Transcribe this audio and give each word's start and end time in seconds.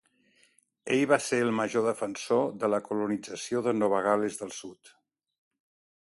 Ell 0.93 1.03
va 1.09 1.17
ser 1.25 1.41
el 1.47 1.51
major 1.57 1.83
defensor 1.87 2.41
de 2.63 2.69
la 2.75 2.79
colonització 2.87 3.61
de 3.67 3.75
Nova 3.83 4.01
Gal·les 4.09 4.39
del 4.41 4.55
Sud. 4.61 4.95